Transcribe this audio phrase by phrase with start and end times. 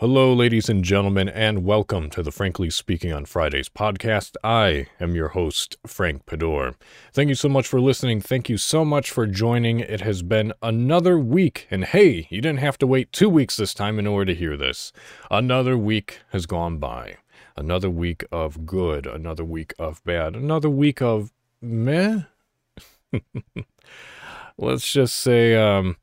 [0.00, 4.34] Hello, ladies and gentlemen, and welcome to the Frankly Speaking on Fridays podcast.
[4.42, 6.74] I am your host, Frank Pador.
[7.12, 8.22] Thank you so much for listening.
[8.22, 9.80] Thank you so much for joining.
[9.80, 13.74] It has been another week, and hey, you didn't have to wait two weeks this
[13.74, 14.90] time in order to hear this.
[15.30, 17.18] Another week has gone by.
[17.54, 21.30] Another week of good, another week of bad, another week of
[21.60, 22.22] meh.
[24.56, 25.98] Let's just say, um,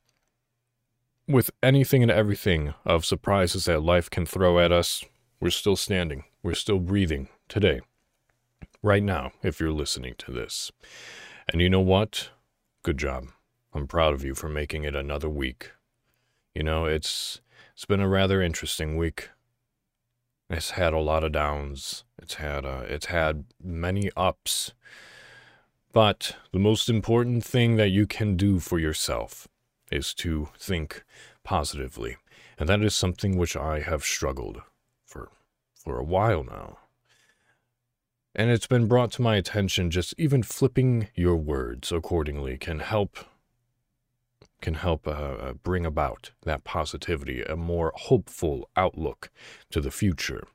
[1.28, 5.04] with anything and everything of surprises that life can throw at us,
[5.40, 6.23] we're still standing.
[6.41, 7.81] We're still breathing today.
[8.81, 10.72] Right now, if you're listening to this.
[11.52, 12.30] And you know what?
[12.84, 13.27] Good job.
[13.73, 15.72] I'm proud of you for making it another week.
[16.55, 17.41] You know, it's
[17.73, 19.30] it's been a rather interesting week.
[20.50, 22.05] It's had a lot of downs.
[22.17, 24.73] It's had uh, it's had many ups.
[25.91, 29.48] But the most important thing that you can do for yourself
[29.91, 31.04] is to think
[31.44, 32.18] positively.
[32.58, 34.62] And that is something which I have struggled
[35.05, 35.30] for
[35.76, 36.80] for a while now.
[38.36, 43.17] And it's been brought to my attention just even flipping your words accordingly can help
[44.59, 49.30] can help uh, uh bring about that positivity, a more hopeful outlook
[49.70, 50.48] to the future.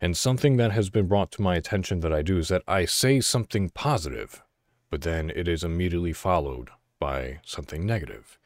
[0.00, 2.84] And something that has been brought to my attention that I do is that I
[2.84, 4.42] say something positive,
[4.90, 8.38] but then it is immediately followed by something negative.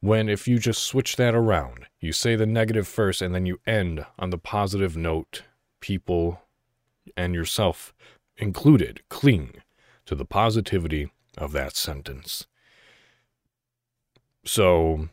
[0.00, 3.58] When if you just switch that around, you say the negative first and then you
[3.66, 5.42] end on the positive note,
[5.80, 6.42] people
[7.16, 7.92] and yourself
[8.36, 9.54] included cling
[10.06, 12.46] to the positivity of that sentence.
[14.44, 15.08] So,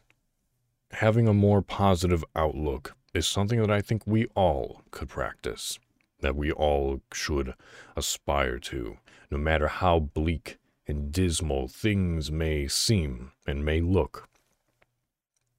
[0.91, 5.79] having a more positive outlook is something that I think we all could practice,
[6.19, 7.55] that we all should
[7.95, 8.97] aspire to,
[9.31, 14.29] no matter how bleak and dismal things may seem and may look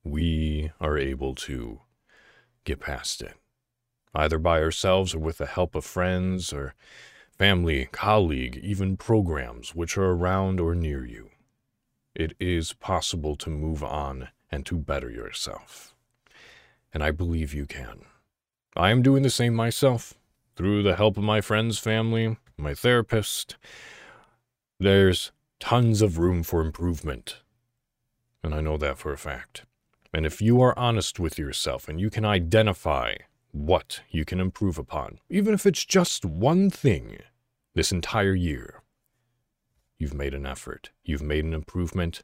[0.07, 1.81] we are able to
[2.65, 3.35] get past it,
[4.15, 6.75] either by ourselves or with the help of friends or
[7.37, 11.31] family, colleague, even programs which are around or near you.
[12.15, 15.95] It is possible to move on and to better yourself.
[16.93, 18.07] And I believe you can.
[18.75, 20.15] I am doing the same myself
[20.55, 23.57] through the help of my friends, family, my therapist.
[24.79, 27.43] There's tons of room for improvement.
[28.43, 29.65] And I know that for a fact.
[30.13, 33.15] And if you are honest with yourself and you can identify
[33.53, 37.19] what you can improve upon, even if it's just one thing
[37.75, 38.83] this entire year,
[39.99, 42.23] you've made an effort, you've made an improvement,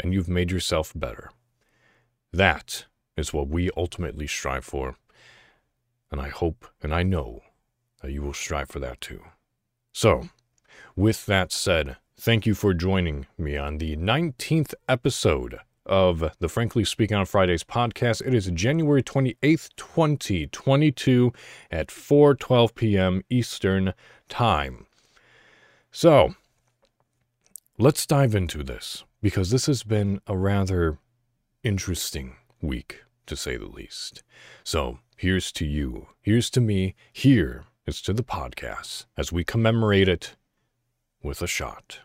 [0.00, 1.30] and you've made yourself better.
[2.32, 2.86] That
[3.16, 4.96] is what we ultimately strive for.
[6.10, 7.40] And I hope and I know
[8.02, 9.22] that you will strive for that too.
[9.92, 10.28] So,
[10.94, 16.84] with that said, thank you for joining me on the 19th episode of the Frankly
[16.84, 18.26] Speaking on Fridays podcast.
[18.26, 21.32] It is January 28th, 2022
[21.70, 23.22] at 4:12 p.m.
[23.30, 23.94] Eastern
[24.28, 24.86] Time.
[25.90, 26.34] So,
[27.78, 30.98] let's dive into this because this has been a rather
[31.62, 34.22] interesting week to say the least.
[34.62, 36.08] So, here's to you.
[36.20, 36.94] Here's to me.
[37.12, 40.36] Here is to the podcast as we commemorate it
[41.22, 42.00] with a shot.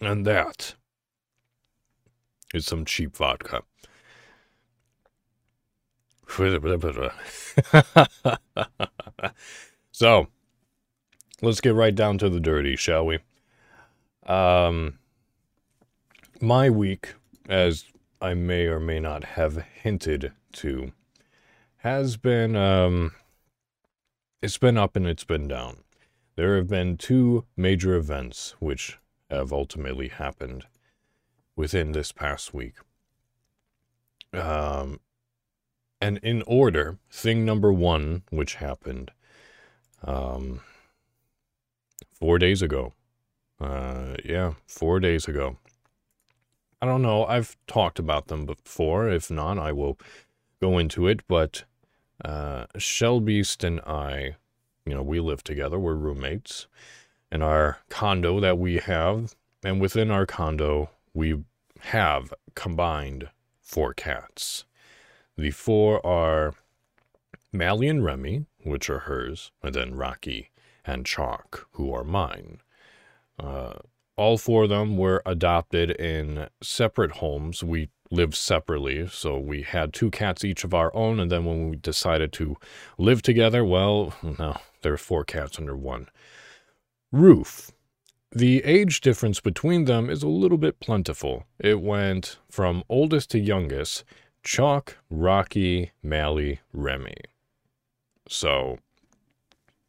[0.00, 0.74] And that
[2.54, 3.62] is some cheap vodka.
[9.90, 10.28] so,
[11.42, 13.18] let's get right down to the dirty, shall we?
[14.26, 14.98] Um,
[16.40, 17.14] my week,
[17.48, 17.86] as
[18.20, 20.92] I may or may not have hinted to,
[21.78, 23.12] has been um,
[24.42, 25.78] it's been up and it's been down.
[26.38, 30.66] There have been two major events which have ultimately happened
[31.56, 32.74] within this past week.
[34.32, 35.00] Um,
[36.00, 39.10] and in order, thing number one, which happened
[40.04, 40.60] um,
[42.14, 42.92] four days ago.
[43.60, 45.56] Uh, yeah, four days ago.
[46.80, 47.24] I don't know.
[47.24, 49.08] I've talked about them before.
[49.08, 49.98] If not, I will
[50.62, 51.26] go into it.
[51.26, 51.64] But
[52.24, 54.36] uh, Shellbeast and I
[54.88, 56.66] you know, we live together, we're roommates
[57.30, 59.34] in our condo that we have.
[59.62, 61.42] And within our condo, we
[61.80, 63.28] have combined
[63.60, 64.64] four cats.
[65.36, 66.54] The four are
[67.52, 70.50] Mally and Remy, which are hers, and then Rocky
[70.84, 72.60] and Chok, who are mine.
[73.38, 73.74] Uh,
[74.16, 77.62] all four of them were adopted in separate homes.
[77.62, 81.70] We lived separately, so we had two cats each of our own, and then when
[81.70, 82.56] we decided to
[82.96, 86.08] live together, well, no, there are four cats under one
[87.12, 87.72] roof.
[88.30, 91.44] the age difference between them is a little bit plentiful.
[91.58, 94.04] It went from oldest to youngest
[94.42, 97.16] Chok, Rocky, Mally, Remy.
[98.28, 98.78] So,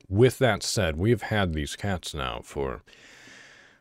[0.07, 2.81] with that said, we've had these cats now for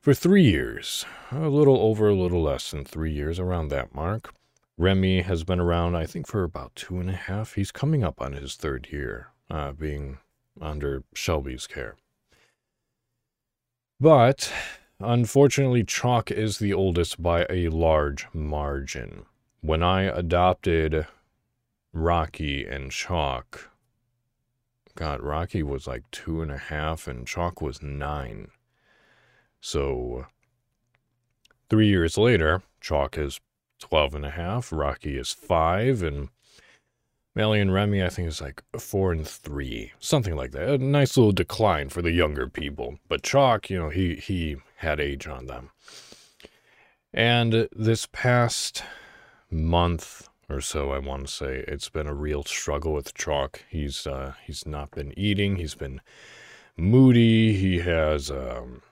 [0.01, 4.33] for three years, a little over, a little less than three years, around that mark.
[4.77, 7.55] Remy has been around, I think, for about two and a half.
[7.55, 10.19] He's coming up on his third year, uh, being
[10.61, 11.97] under Shelby's care.
[14.01, 14.53] But
[15.01, 19.27] unfortunately, Chok is the oldest by a large margin.
[19.61, 21.07] When I adopted
[21.93, 23.71] Rocky and Chok,
[24.95, 28.49] God, Rocky was like two and a half and Chok was nine.
[29.61, 30.27] So,
[31.69, 33.41] three years later, Chok is
[33.81, 36.29] 12 and a half, Rocky is five, and
[37.39, 40.69] Mally and Remy, I think, is like four and three, something like that.
[40.69, 42.99] A nice little decline for the younger people.
[43.09, 45.71] But Chok, you know, he he had age on them.
[47.15, 48.83] And this past
[49.53, 53.63] month or so, I want to say, it's been a real struggle with Chok.
[53.71, 55.57] He's uh, he's not been eating.
[55.57, 56.01] He's been
[56.77, 57.53] moody.
[57.53, 58.83] He has um,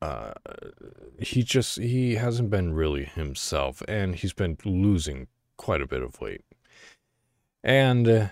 [0.00, 0.32] uh,
[1.20, 5.28] he just he hasn't been really himself, and he's been losing
[5.62, 6.42] quite a bit of weight.
[7.62, 8.26] And uh,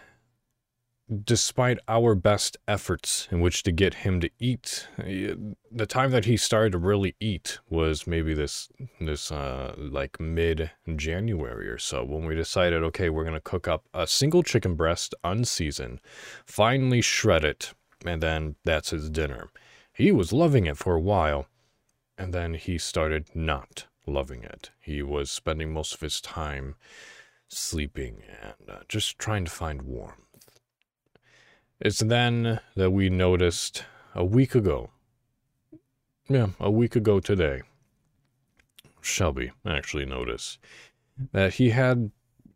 [1.24, 6.36] despite our best efforts in which to get him to eat, the time that he
[6.36, 8.68] started to really eat was maybe this
[9.00, 13.84] this uh, like mid January or so when we decided, okay, we're gonna cook up
[13.94, 16.00] a single chicken breast unseasoned,
[16.44, 17.74] finely shred it,
[18.04, 19.48] and then that's his dinner.
[19.92, 21.46] He was loving it for a while,
[22.18, 24.70] and then he started not loving it.
[24.80, 26.74] He was spending most of his time
[27.52, 30.16] sleeping and uh, just trying to find warmth.
[31.80, 34.90] It's then that we noticed a week ago.
[36.28, 37.62] Yeah, a week ago today.
[39.00, 40.58] Shelby actually noticed
[41.32, 42.10] that he had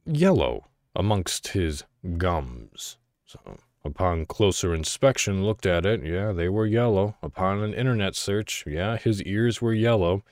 [0.07, 1.85] yellow amongst his
[2.19, 2.99] gums.
[3.25, 6.05] So, upon closer inspection, looked at it.
[6.05, 7.17] Yeah, they were yellow.
[7.23, 10.23] Upon an internet search, yeah, his ears were yellow.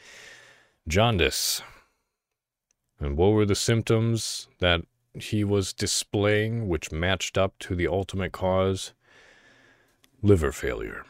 [0.86, 1.62] Jaundice.
[3.02, 4.82] And what were the symptoms that
[5.12, 8.92] he was displaying which matched up to the ultimate cause?
[10.22, 11.04] Liver failure.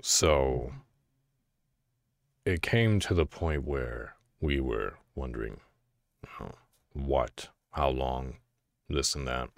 [0.00, 0.72] So
[2.44, 5.58] it came to the point where we were wondering
[6.92, 8.36] what, how long,
[8.88, 9.50] this and that.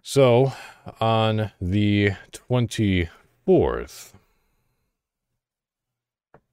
[0.00, 0.52] So
[1.00, 4.12] on the 24th,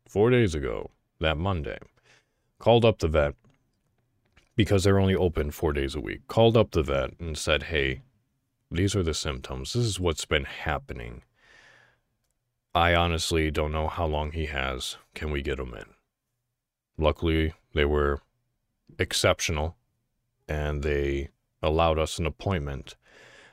[0.07, 0.89] four days ago,
[1.19, 1.77] that Monday,
[2.59, 3.35] Called up the vet
[4.55, 6.27] because they're only open four days a week.
[6.27, 8.01] Called up the vet and said, hey,
[8.69, 9.73] these are the symptoms.
[9.73, 11.23] This is what's been happening.
[12.75, 14.97] I honestly don't know how long he has.
[15.15, 15.85] Can we get him in?
[16.97, 18.21] Luckily, they were
[18.99, 19.77] exceptional
[20.47, 21.29] and they
[21.63, 22.95] allowed us an appointment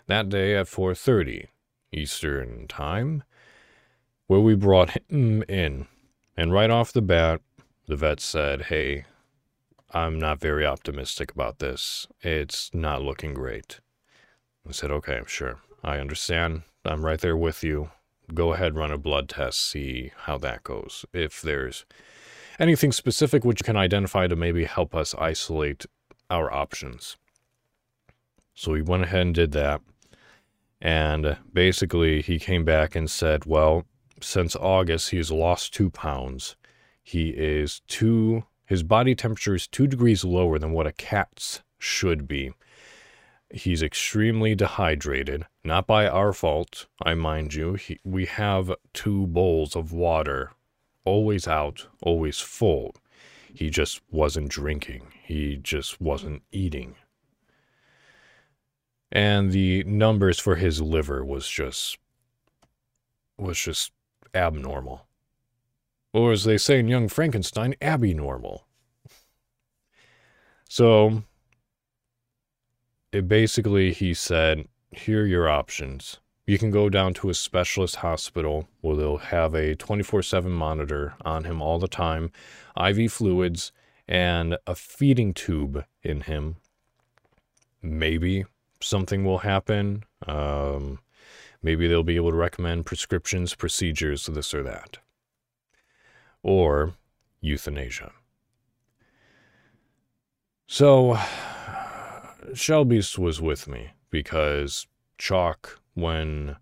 [0.06, 1.48] that day at 4:30
[1.92, 3.22] Eastern Time
[4.26, 5.86] where we brought him in.
[6.36, 7.40] And right off the bat,
[7.86, 9.04] the vet said, Hey,
[9.92, 12.06] I'm not very optimistic about this.
[12.20, 13.80] It's not looking great.
[14.68, 15.58] I said, Okay, I'm sure.
[15.84, 16.62] I understand.
[16.84, 17.90] I'm right there with you.
[18.34, 21.04] Go ahead, run a blood test, see how that goes.
[21.12, 21.84] If there's
[22.58, 25.86] anything specific which can identify to maybe help us isolate
[26.28, 27.16] our options.
[28.54, 29.80] So we went ahead and did that.
[30.80, 33.84] And basically, he came back and said, Well,
[34.20, 36.56] since August, he's lost two pounds.
[37.08, 42.26] He is two, his body temperature is two degrees lower than what a cat's should
[42.26, 42.50] be.
[43.48, 47.74] He's extremely dehydrated, not by our fault, I mind you.
[47.74, 50.50] He, we have two bowls of water,
[51.04, 52.96] always out, always full.
[53.54, 56.96] He just wasn't drinking, he just wasn't eating.
[59.12, 61.98] And the numbers for his liver was just
[63.38, 63.92] was just
[64.34, 65.05] abnormal.
[66.16, 68.66] Or as they say in Young Frankenstein, Abby normal.
[70.66, 71.24] So,
[73.12, 76.16] it basically, he said, here are your options.
[76.46, 81.12] You can go down to a specialist hospital where they'll have a 24 7 monitor
[81.22, 82.32] on him all the time,
[82.82, 83.70] IV fluids,
[84.08, 86.56] and a feeding tube in him.
[87.82, 88.46] Maybe
[88.80, 90.04] something will happen.
[90.26, 91.00] Um,
[91.62, 94.96] maybe they'll be able to recommend prescriptions, procedures, this or that
[96.46, 96.94] or
[97.40, 98.12] euthanasia.
[100.68, 101.18] So,
[102.54, 104.86] Shelby's was with me because
[105.18, 106.56] Chok, when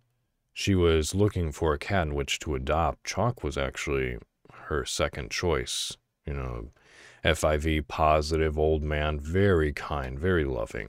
[0.54, 3.04] she was looking for a cat in which to adopt.
[3.04, 4.16] Chok was actually
[4.52, 5.98] her second choice.
[6.24, 6.68] You know,
[7.22, 10.88] FIV positive old man, very kind, very loving.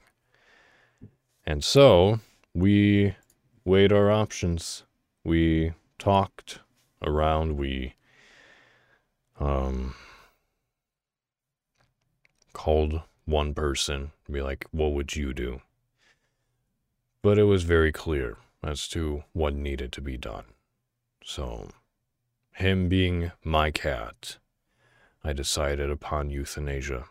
[1.44, 2.20] And so
[2.54, 3.14] we
[3.62, 4.84] weighed our options.
[5.22, 6.60] We talked
[7.02, 7.58] around.
[7.58, 7.94] We
[9.38, 9.94] um,
[12.52, 15.60] called one person, be like, what would you do?
[17.22, 20.44] But it was very clear as to what needed to be done.
[21.24, 21.70] So,
[22.52, 24.38] him being my cat,
[25.22, 27.04] I decided upon euthanasia.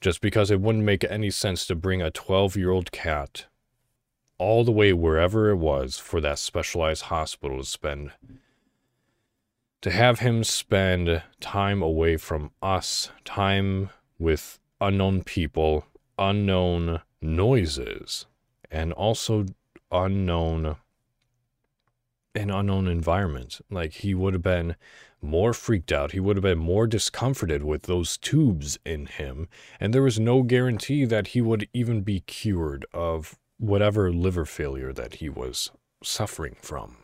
[0.00, 3.46] Just because it wouldn't make any sense to bring a 12 year old cat
[4.38, 8.10] all the way wherever it was for that specialized hospital to spend.
[9.84, 15.84] To have him spend time away from us, time with unknown people,
[16.18, 18.24] unknown noises,
[18.70, 19.44] and also
[19.92, 20.76] unknown
[22.34, 23.60] an unknown environment.
[23.70, 24.76] Like he would have been
[25.20, 26.12] more freaked out.
[26.12, 29.48] He would have been more discomforted with those tubes in him.
[29.78, 34.94] And there was no guarantee that he would even be cured of whatever liver failure
[34.94, 35.70] that he was
[36.02, 37.03] suffering from.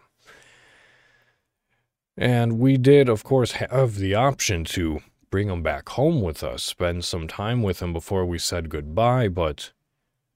[2.20, 5.00] And we did, of course, have the option to
[5.30, 9.28] bring him back home with us, spend some time with him before we said goodbye,
[9.28, 9.72] but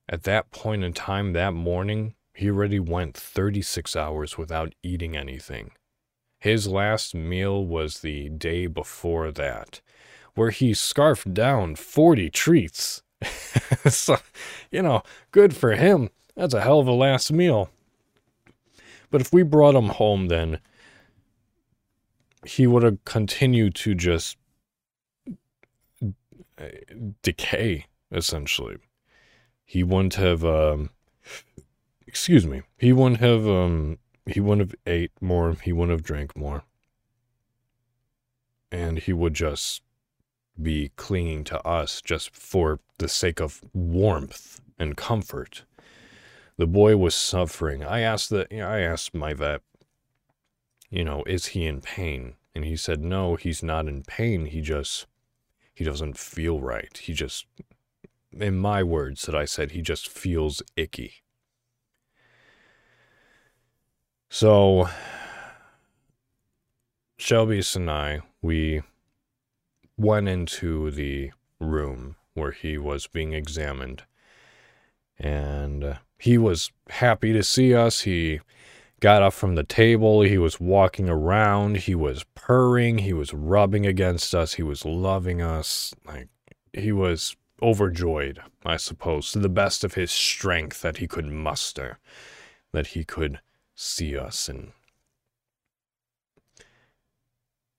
[0.09, 5.73] at that point in time that morning, he already went 36 hours without eating anything.
[6.39, 9.81] His last meal was the day before that,
[10.33, 13.03] where he scarfed down 40 treats.
[13.87, 14.17] so,
[14.71, 16.09] you know, good for him.
[16.35, 17.69] That's a hell of a last meal.
[19.11, 20.59] But if we brought him home, then
[22.45, 24.37] he would have continued to just
[27.21, 28.77] decay, essentially.
[29.65, 30.91] He wouldn't have, um,
[32.05, 36.35] excuse me, he wouldn't have, um, he wouldn't have ate more, he wouldn't have drank
[36.35, 36.63] more.
[38.71, 39.81] And he would just
[40.61, 45.63] be clinging to us just for the sake of warmth and comfort.
[46.57, 47.83] The boy was suffering.
[47.83, 49.61] I asked the, I asked my vet,
[50.95, 52.35] you know, is he in pain?
[52.55, 54.45] And he said, no, he's not in pain.
[54.45, 55.07] He just
[55.73, 56.97] he doesn't feel right.
[56.97, 57.45] He just,
[58.31, 61.15] in my words that I said, he just feels icky.
[64.29, 64.87] So,
[67.17, 68.83] Shelby and I, we
[69.97, 74.03] went into the room where he was being examined.
[75.19, 78.01] And he was happy to see us.
[78.01, 78.39] He
[79.05, 80.21] got up from the table.
[80.21, 81.77] He was walking around.
[81.77, 82.97] He was purring.
[82.97, 84.55] He was rubbing against us.
[84.55, 85.93] He was loving us.
[86.07, 86.27] Like,
[86.73, 91.99] he was overjoyed, I suppose, to the best of his strength that he could muster,
[92.71, 93.41] that he could
[93.75, 94.71] see us and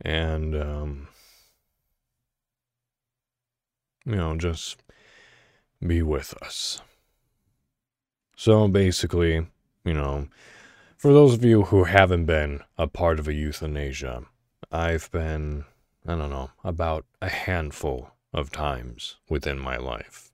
[0.02, 1.08] and um
[4.04, 4.76] you know just
[5.84, 6.82] be with us
[8.36, 9.46] so basically
[9.86, 10.28] you know
[11.06, 14.24] for those of you who haven't been a part of a euthanasia,
[14.72, 15.64] I've been,
[16.04, 20.32] I don't know, about a handful of times within my life.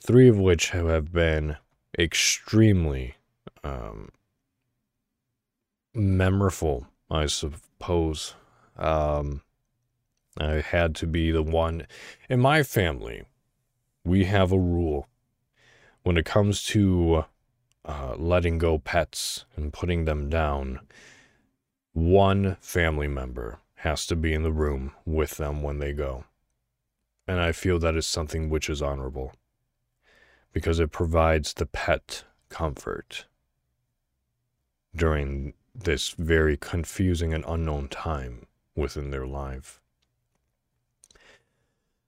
[0.00, 1.58] Three of which have been
[1.96, 3.14] extremely
[3.62, 4.08] um,
[5.94, 8.34] memorable, I suppose.
[8.76, 9.42] Um,
[10.36, 11.86] I had to be the one.
[12.28, 13.22] In my family,
[14.02, 15.06] we have a rule
[16.02, 17.26] when it comes to
[17.88, 20.80] uh, letting go pets and putting them down,
[21.94, 26.24] one family member has to be in the room with them when they go.
[27.26, 29.32] And I feel that is something which is honorable
[30.52, 33.26] because it provides the pet comfort
[34.94, 39.80] during this very confusing and unknown time within their life.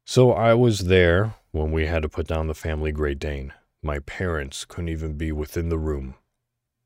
[0.05, 3.53] So I was there when we had to put down the family Great Dane.
[3.83, 6.15] My parents couldn't even be within the room.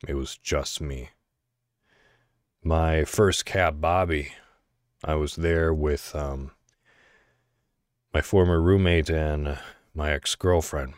[0.06, 1.10] It was just me.
[2.62, 4.32] My first cat, Bobby,
[5.02, 6.52] I was there with um,
[8.12, 9.58] my former roommate and
[9.92, 10.94] my ex girlfriend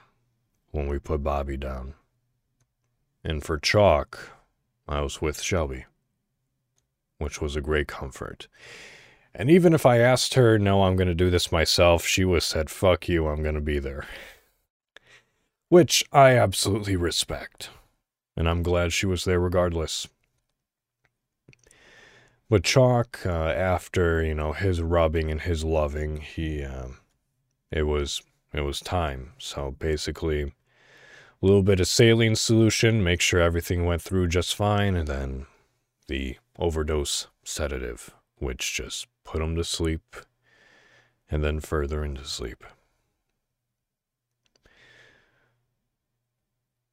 [0.71, 1.95] when we put Bobby down.
[3.25, 4.33] And for Chok,
[4.87, 5.87] I was with Shelby,
[7.19, 8.49] which was a great comfort.
[9.35, 12.45] And even if I asked her, no, I'm going to do this myself, she was
[12.45, 14.07] said, fuck you, I'm going to be there
[15.69, 17.71] which I absolutely respect.
[18.37, 20.07] And I'm glad she was there regardless.
[22.49, 26.89] But Chok, uh, after you know his rubbing and his loving, he uh,
[27.73, 29.33] it was it was time.
[29.39, 30.53] So basically, a
[31.41, 35.47] little bit of saline solution, make sure everything went through just fine, and then
[36.07, 40.17] the overdose sedative, which just put him to sleep
[41.29, 42.65] and then further into sleep.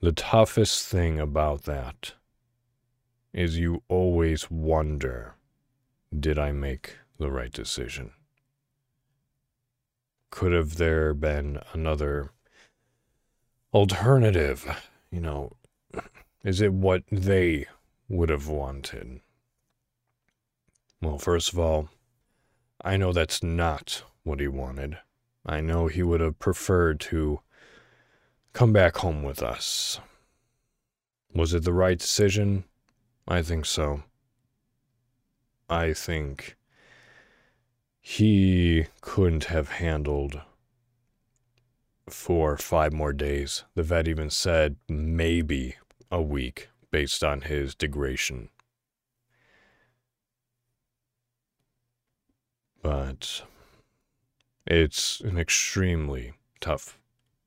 [0.04, 2.16] The toughest thing about that
[3.32, 5.36] is you always wonder
[6.14, 8.12] did I make the right decision?
[10.30, 12.32] Could have there been another
[13.74, 14.68] alternative?
[15.10, 15.54] You know,
[16.44, 17.68] is it what they
[18.10, 19.22] would have wanted?
[21.02, 21.88] Well, first of all,
[22.84, 24.98] I know that's not what he wanted.
[25.46, 27.40] I know he would have preferred to
[28.54, 30.00] come back home with us.
[31.34, 32.64] Was it the right decision?
[33.28, 34.04] I think so.
[35.70, 36.56] I think
[38.00, 40.42] he couldn't have handled
[42.08, 43.64] for five more days.
[43.76, 45.78] The vet even said maybe
[46.12, 48.50] a week based on his degradation.
[52.84, 53.44] But
[54.68, 57.00] it's an extremely tough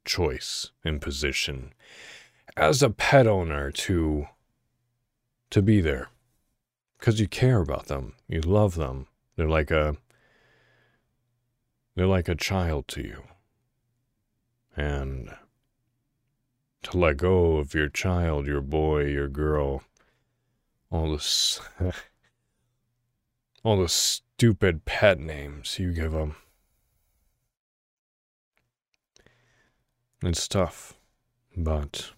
[0.07, 1.75] choice and position
[2.57, 4.27] as a pet owner to
[5.51, 6.09] to be there.
[6.99, 8.15] Because you care about them.
[8.27, 9.07] You love them.
[9.37, 9.97] They're like a
[11.95, 13.23] they're like a child to you.
[14.77, 15.31] And
[16.87, 19.83] to let go of your child your boy your girl
[20.89, 21.61] all this
[23.65, 26.37] all the stupid pet names you give them
[30.27, 30.95] It's tough,
[31.57, 32.11] but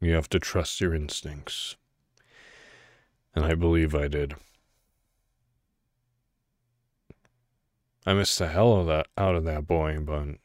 [0.00, 1.74] you have to trust your instincts.
[3.34, 4.36] And I believe I did.
[8.06, 10.36] I missed the hell of that out of that boy, but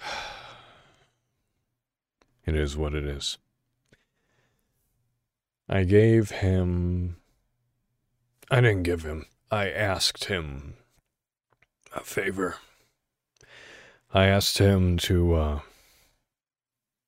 [2.46, 3.36] it is what it is.
[5.68, 7.16] I gave him
[8.50, 9.26] I didn't give him.
[9.50, 10.76] I asked him
[11.94, 12.56] a favor.
[14.14, 15.60] I asked him to uh,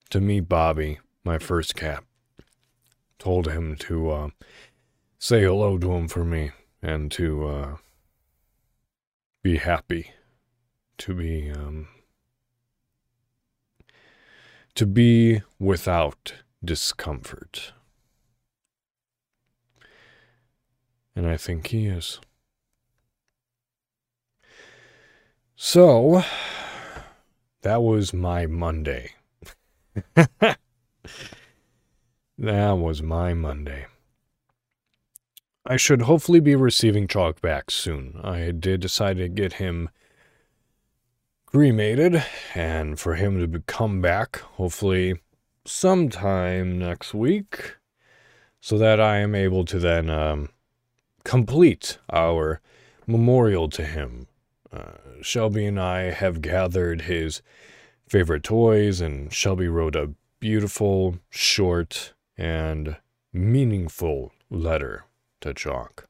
[0.09, 2.03] to meet Bobby, my first cat.
[3.19, 4.29] Told him to uh,
[5.19, 7.77] say hello to him for me and to uh,
[9.43, 10.13] be happy,
[10.99, 11.89] to be um,
[14.75, 16.33] to be without
[16.65, 17.73] discomfort.
[21.15, 22.19] And I think he is.
[25.55, 26.25] So,
[27.65, 29.13] that was my Monday.
[30.15, 30.59] that
[32.39, 33.87] was my Monday.
[35.65, 38.21] I should hopefully be receiving Chok back soon.
[38.23, 39.89] I did decide to get him
[41.47, 42.23] cremated
[42.55, 45.23] and for him to come back, hopefully
[45.65, 47.77] sometime next week,
[48.61, 50.51] so that I am able to then um,
[51.25, 52.61] complete our
[53.07, 54.27] memorial to him
[54.75, 57.43] uh, Shelby and I have gathered his
[58.09, 60.11] favorite toys, and Shelby wrote a
[60.41, 62.97] beautiful, short, and
[63.33, 65.05] meaningful letter
[65.41, 66.09] to Chok,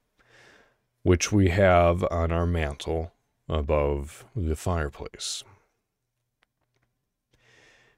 [1.02, 3.12] which we have on our mantle
[3.48, 5.44] above the fireplace.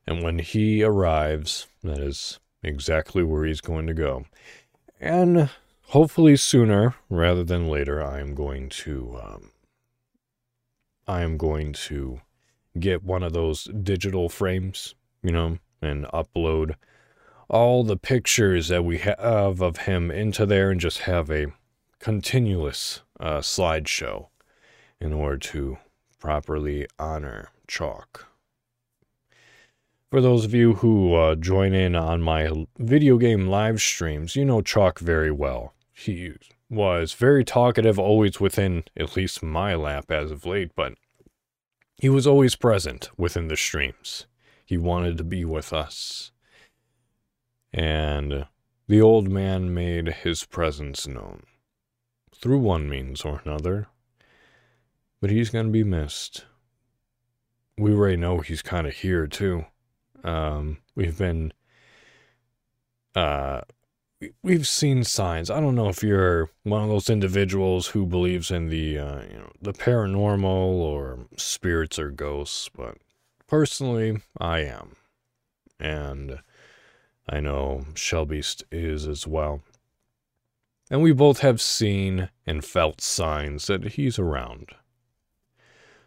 [0.06, 4.26] And when he arrives, that is exactly where he's going to go.
[5.00, 5.50] And
[5.88, 9.50] hopefully sooner rather than later, I am going to um,
[11.06, 12.20] I am going to
[12.78, 16.74] get one of those digital frames, you know, and upload
[17.48, 21.46] all the pictures that we have of him into there and just have a
[22.00, 24.28] continuous uh, slideshow
[25.00, 25.78] in order to
[26.18, 28.26] properly honor Chok.
[30.10, 34.44] For those of you who uh, join in on my video game live streams, you
[34.44, 35.74] know Chok very well.
[35.92, 36.32] He
[36.68, 40.94] was very talkative, always within at least my lap as of late, but
[42.00, 44.26] he was always present within the streams.
[44.64, 46.32] He wanted to be with us.
[47.72, 48.46] And
[48.88, 51.44] the old man made his presence known
[52.34, 53.88] through one means or another.
[55.20, 56.44] But he's going to be missed.
[57.78, 59.64] We already know he's kind of here, too.
[60.22, 61.52] Um, we've been
[63.14, 63.62] uh,
[64.42, 65.50] we've seen signs.
[65.50, 69.38] I don't know if you're one of those individuals who believes in the uh, you
[69.38, 72.98] know the paranormal or spirits or ghosts, but
[73.46, 74.96] personally, I am,
[75.78, 76.38] and
[77.28, 79.62] I know Shelby is as well.
[80.88, 84.70] And we both have seen and felt signs that he's around.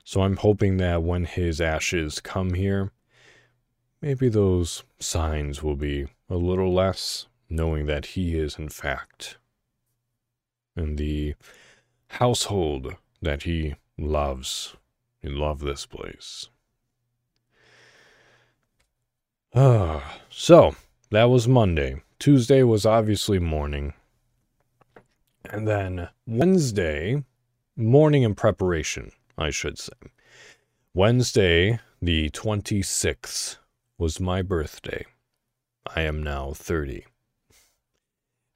[0.06, 2.92] So I'm hoping that when his ashes come here,
[4.02, 9.38] maybe those signs will be a little less, knowing that he is, in fact,
[10.76, 11.36] in the
[12.08, 14.76] household that he loves.
[15.22, 16.50] He loved this place.
[19.54, 20.76] Ah, so
[21.12, 22.02] that was Monday.
[22.20, 23.94] Tuesday was obviously mourning.
[25.46, 27.24] And then Wednesday,
[27.76, 29.94] morning in preparation, I should say.
[30.94, 33.58] Wednesday, the 26th,
[33.98, 35.06] was my birthday.
[35.96, 37.06] I am now 30.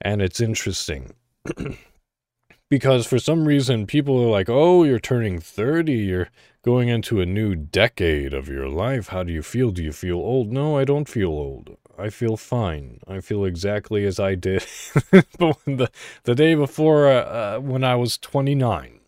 [0.03, 1.13] And it's interesting
[2.69, 6.29] because for some reason people are like, oh, you're turning 30, you're
[6.61, 9.07] going into a new decade of your life.
[9.07, 9.71] How do you feel?
[9.71, 10.51] Do you feel old?
[10.51, 11.77] No, I don't feel old.
[11.97, 12.99] I feel fine.
[13.07, 14.61] I feel exactly as I did
[15.11, 15.89] the,
[16.23, 18.99] the day before uh, uh, when I was 29.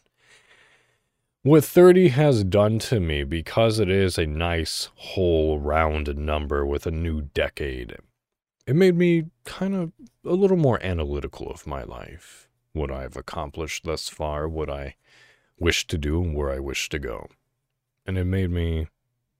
[1.44, 6.88] What 30 has done to me, because it is a nice, whole, round number with
[6.88, 7.98] a new decade,
[8.68, 9.92] it made me kind of
[10.24, 14.96] a little more analytical of my life, what I've accomplished thus far, what I
[15.60, 17.28] wish to do, and where I wish to go.
[18.06, 18.88] And it made me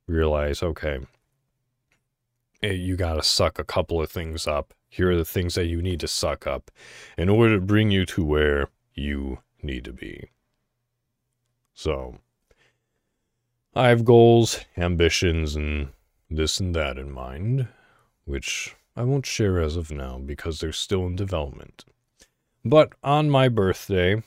[0.08, 1.00] realize okay,
[2.62, 4.74] eh, you got to suck a couple of things up.
[4.88, 6.72] Here are the things that you need to suck up
[7.18, 10.30] in order to bring you to where you need to be.
[11.74, 12.20] So,
[13.76, 15.90] I have goals, ambitions, and
[16.30, 17.68] this and that in mind,
[18.24, 21.84] which I won't share as of now because they're still in development.
[22.64, 24.24] But on my birthday,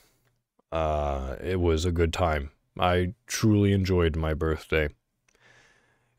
[0.71, 2.51] uh, it was a good time.
[2.79, 4.89] I truly enjoyed my birthday.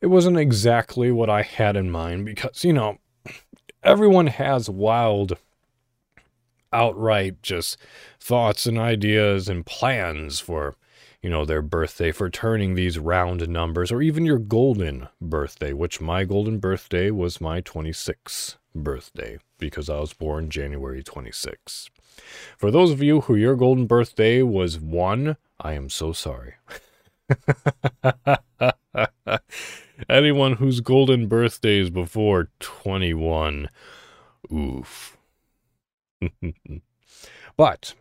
[0.01, 2.97] It wasn't exactly what I had in mind because, you know,
[3.83, 5.37] everyone has wild,
[6.73, 7.77] outright just
[8.19, 10.75] thoughts and ideas and plans for
[11.21, 16.01] you know, their birthday for turning these round numbers, or even your golden birthday, which
[16.01, 21.89] my golden birthday was my 26th birthday because I was born January 26.
[22.57, 26.55] For those of you who your golden birthday was one, I am so sorry.
[30.09, 33.69] Anyone whose golden birthday is before 21,
[34.51, 35.17] oof.
[37.57, 37.93] but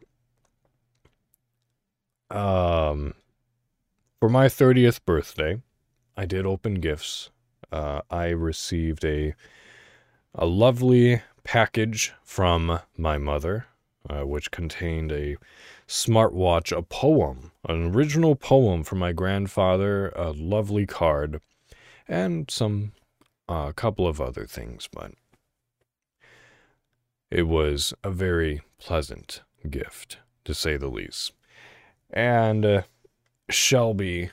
[2.30, 3.14] um,
[4.18, 5.60] for my 30th birthday,
[6.16, 7.30] I did open gifts.
[7.72, 9.34] Uh, I received a
[10.34, 13.66] a lovely package from my mother,
[14.08, 15.36] uh, which contained a
[15.88, 21.40] smartwatch, a poem, an original poem from my grandfather, a lovely card,
[22.06, 22.92] and some
[23.48, 25.10] a uh, couple of other things, but
[27.32, 31.32] it was a very pleasant gift, to say the least.
[32.12, 32.82] And uh,
[33.48, 34.30] Shelby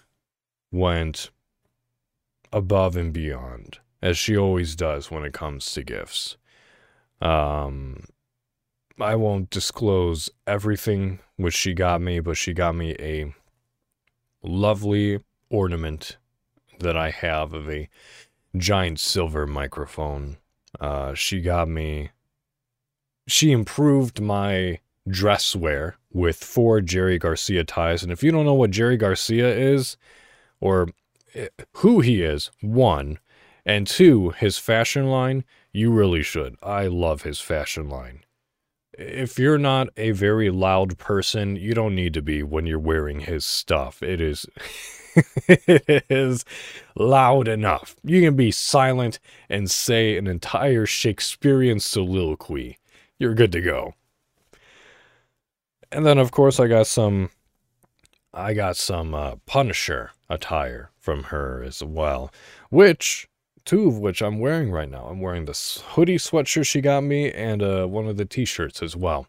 [0.71, 1.29] went
[2.51, 6.37] above and beyond, as she always does when it comes to gifts.
[7.21, 8.05] Um,
[8.99, 13.33] I won't disclose everything which she got me, but she got me a
[14.41, 16.17] lovely ornament
[16.79, 17.89] that I have of a
[18.55, 20.37] giant silver microphone.
[20.79, 22.11] Uh, she got me.
[23.27, 28.03] She improved my dress wear with four Jerry Garcia ties.
[28.03, 29.97] And if you don't know what Jerry Garcia is,
[30.59, 30.89] or
[31.35, 33.19] eh, who he is, one,
[33.65, 36.55] and two, his fashion line, you really should.
[36.63, 38.23] I love his fashion line.
[38.93, 43.19] If you're not a very loud person, you don't need to be when you're wearing
[43.19, 44.01] his stuff.
[44.01, 44.47] It is
[45.47, 46.45] it is
[46.95, 47.95] loud enough.
[48.03, 52.77] You can be silent and say an entire Shakespearean soliloquy.
[53.19, 53.93] You're good to go.
[55.91, 57.29] And then of course I got some
[58.33, 62.31] I got some uh, Punisher attire from her as well,
[62.69, 63.27] which
[63.65, 65.05] two of which I'm wearing right now.
[65.05, 68.95] I'm wearing this hoodie sweatshirt she got me and uh, one of the t-shirts as
[68.95, 69.27] well.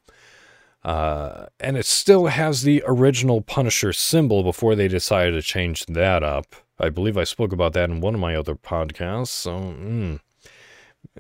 [0.85, 6.23] Uh, and it still has the original Punisher symbol before they decided to change that
[6.23, 6.55] up.
[6.79, 9.29] I believe I spoke about that in one of my other podcasts.
[9.29, 10.21] So, mm,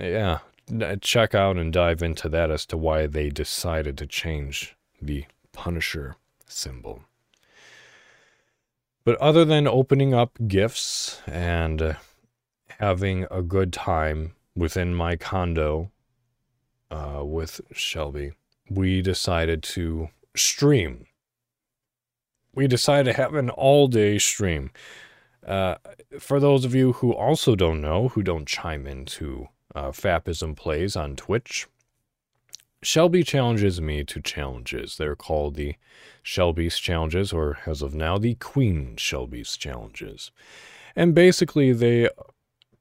[0.01, 0.38] yeah,
[1.01, 6.17] check out and dive into that as to why they decided to change the Punisher
[6.47, 7.05] symbol.
[9.05, 11.97] But other than opening up gifts and
[12.79, 15.91] having a good time within my condo
[16.91, 18.33] uh, with Shelby,
[18.69, 21.07] we decided to stream.
[22.55, 24.71] We decided to have an all day stream.
[25.47, 25.77] Uh,
[26.19, 30.97] for those of you who also don't know, who don't chime into uh, Fapism Plays
[30.97, 31.67] on Twitch,
[32.83, 34.97] Shelby challenges me to challenges.
[34.97, 35.75] They're called the
[36.23, 40.31] Shelby's Challenges, or as of now, the Queen Shelby's Challenges.
[40.95, 42.09] And basically, they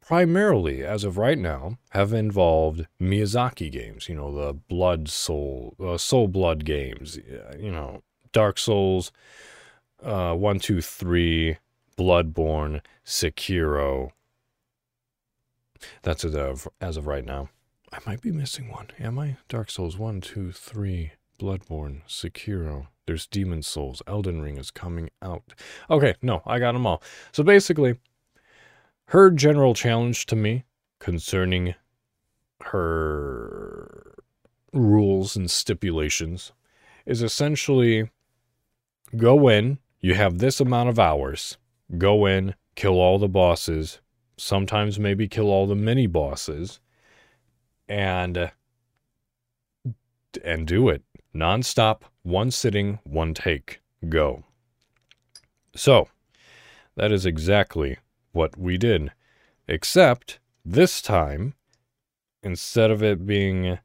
[0.07, 4.07] primarily, as of right now, have involved Miyazaki games.
[4.07, 7.17] You know, the Blood Soul, uh, Soul Blood games.
[7.59, 9.11] You know, Dark Souls,
[10.03, 11.57] uh, one, two, three,
[11.97, 14.11] Bloodborne, Sekiro.
[16.03, 17.49] That's as of as of right now.
[17.91, 18.87] I might be missing one.
[18.99, 19.37] Am I?
[19.47, 22.87] Dark Souls one, two, three, Bloodborne, Sekiro.
[23.05, 24.01] There's Demon Souls.
[24.05, 25.53] Elden Ring is coming out.
[25.89, 27.01] Okay, no, I got them all.
[27.31, 27.97] So basically,
[29.05, 30.65] her general challenge to me
[30.99, 31.75] concerning
[32.63, 34.15] her
[34.73, 36.51] rules and stipulations
[37.05, 38.09] is essentially
[39.15, 41.57] go in, you have this amount of hours,
[41.97, 44.01] go in, kill all the bosses,
[44.35, 46.81] sometimes maybe kill all the mini bosses,
[47.87, 48.49] and uh,
[50.43, 54.43] and do it nonstop, one sitting, one take, go.
[55.75, 56.09] So,
[56.95, 57.97] that is exactly
[58.31, 59.11] what we did,
[59.67, 61.53] except this time,
[62.41, 63.79] instead of it being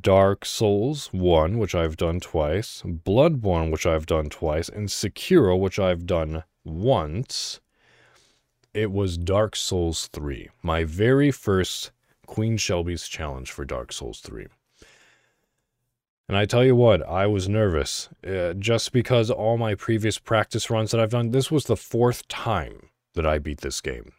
[0.00, 5.78] Dark Souls 1, which I've done twice, Bloodborne, which I've done twice, and Sekiro, which
[5.78, 7.60] I've done once,
[8.74, 11.92] it was Dark Souls 3, my very first
[12.30, 14.46] Queen Shelby's challenge for Dark Souls 3.
[16.28, 18.08] And I tell you what, I was nervous.
[18.24, 22.28] Uh, just because all my previous practice runs that I've done, this was the fourth
[22.28, 24.12] time that I beat this game.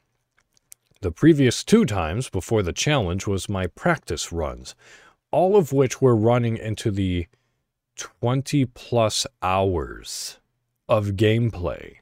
[0.99, 4.75] The previous two times before the challenge was my practice runs,
[5.31, 7.27] all of which were running into the
[7.95, 10.37] 20 plus hours
[10.89, 12.00] of gameplay.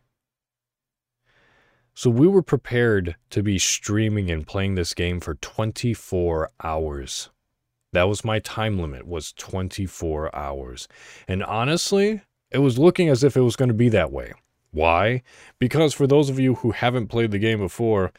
[2.00, 7.30] So we were prepared to be streaming and playing this game for 24 hours.
[7.92, 10.88] That was my time limit was 24 hours.
[11.28, 14.32] And honestly, it was looking as if it was going to be that way.
[14.72, 15.24] Why?
[15.60, 18.14] Because for those of you who haven't played the game before,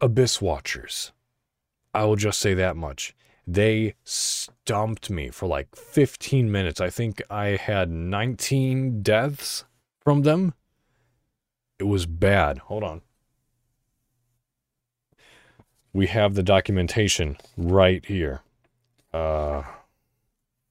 [0.00, 1.12] Abyss Watchers.
[1.92, 3.14] I will just say that much.
[3.46, 6.80] They stumped me for like 15 minutes.
[6.80, 9.66] I think I had 19 deaths
[10.02, 10.54] from them.
[11.82, 12.58] It was bad.
[12.58, 13.00] Hold on.
[15.92, 18.42] We have the documentation right here.
[19.12, 19.64] Uh,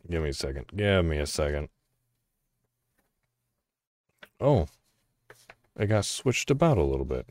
[0.10, 0.68] give me a second.
[0.74, 1.68] Give me a second.
[4.40, 4.70] Oh,
[5.78, 7.28] it got switched about a little bit.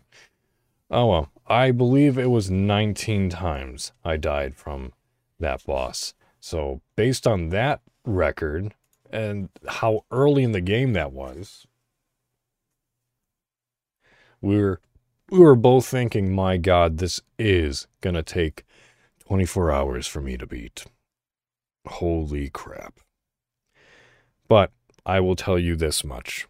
[0.90, 4.92] Oh well, I believe it was 19 times I died from
[5.38, 6.12] that boss.
[6.38, 8.74] So based on that record
[9.10, 11.66] and how early in the game that was,
[14.40, 14.80] we were
[15.30, 18.64] we were both thinking, my God, this is gonna take
[19.26, 20.86] 24 hours for me to beat.
[21.86, 22.98] Holy crap.
[24.48, 24.72] But
[25.06, 26.48] I will tell you this much.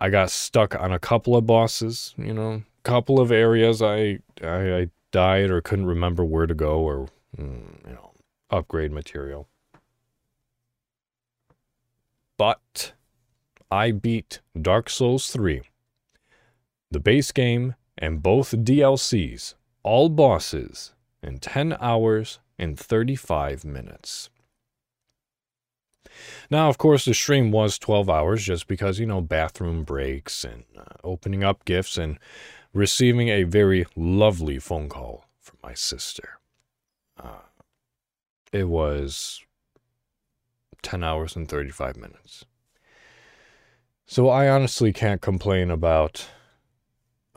[0.00, 4.74] I got stuck on a couple of bosses, you know, couple of areas I, I,
[4.76, 8.12] I died or couldn't remember where to go or, mm, you know,
[8.50, 9.48] upgrade material.
[12.38, 12.92] But
[13.70, 15.60] I beat Dark Souls 3,
[16.90, 24.30] the base game, and both DLCs, all bosses, in 10 hours and 35 minutes.
[26.50, 30.64] Now, of course, the stream was 12 hours just because, you know, bathroom breaks and
[30.76, 32.18] uh, opening up gifts and
[32.72, 36.38] receiving a very lovely phone call from my sister.
[37.22, 37.42] Uh,
[38.52, 39.44] it was
[40.82, 42.44] 10 hours and 35 minutes.
[44.06, 46.28] So I honestly can't complain about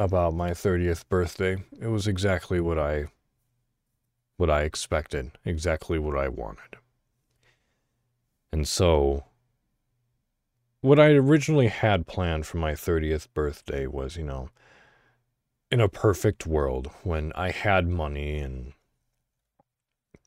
[0.01, 1.63] about my 30th birthday.
[1.79, 3.07] It was exactly what I
[4.37, 6.77] what I expected, exactly what I wanted.
[8.51, 9.25] And so,
[10.81, 14.49] what I originally had planned for my 30th birthday was, you know,
[15.69, 18.73] in a perfect world when I had money and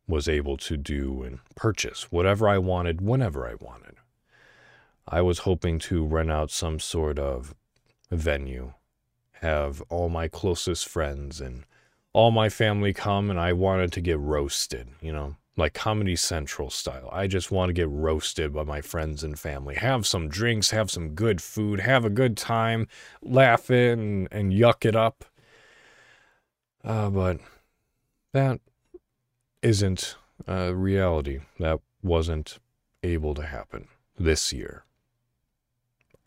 [0.07, 3.97] was able to do and purchase whatever I wanted whenever I wanted.
[5.09, 7.55] I was hoping to rent out some sort of
[8.11, 8.75] venue,
[9.45, 11.65] have all my closest friends and
[12.15, 16.71] all my family come, and I wanted to get roasted, you know, like Comedy Central
[16.71, 17.11] style.
[17.13, 19.75] I just want to get roasted by my friends and family.
[19.75, 22.89] Have some drinks, have some good food, have a good time,
[23.21, 25.25] laugh it and, and yuck it up.
[26.83, 27.39] Uh, but
[28.33, 28.61] that
[29.63, 31.41] isn't a reality.
[31.59, 32.59] That wasn't
[33.03, 34.85] able to happen this year.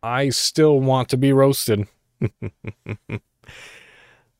[0.03, 1.87] I still want to be roasted.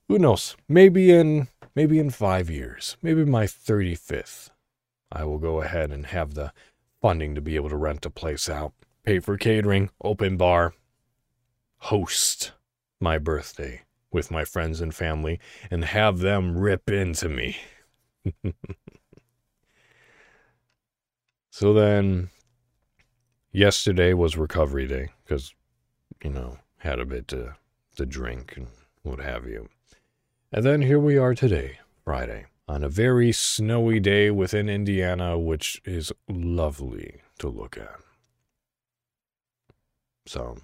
[0.07, 0.55] Who knows?
[0.67, 4.49] Maybe in maybe in 5 years, maybe my 35th.
[5.11, 6.51] I will go ahead and have the
[7.01, 10.73] funding to be able to rent a place out, pay for catering, open bar,
[11.77, 12.51] host
[12.99, 17.57] my birthday with my friends and family and have them rip into me.
[21.51, 22.29] so then,
[23.51, 25.53] yesterday was recovery day because,
[26.23, 27.55] you know, had a bit to,
[27.97, 28.67] to drink and
[29.03, 29.69] what have you.
[30.51, 35.81] And then here we are today, Friday, on a very snowy day within Indiana, which
[35.83, 37.99] is lovely to look at.
[40.25, 40.57] So,